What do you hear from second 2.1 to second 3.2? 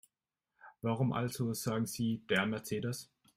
DER Mercedes?